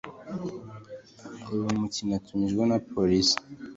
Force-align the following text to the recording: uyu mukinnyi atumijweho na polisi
uyu 1.51 1.79
mukinnyi 1.79 2.13
atumijweho 2.19 2.65
na 2.71 2.77
polisi 2.91 3.37